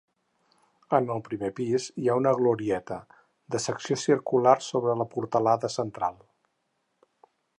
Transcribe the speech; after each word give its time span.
En 0.99 1.09
el 1.15 1.19
primer 1.27 1.51
pis 1.59 1.89
hi 2.03 2.09
ha 2.09 2.15
una 2.21 2.31
glorieta, 2.39 2.97
de 3.55 3.61
secció 3.67 3.99
circular 4.05 4.55
sobre 4.71 4.97
la 5.03 5.09
portalada 5.13 5.73
central. 5.79 6.21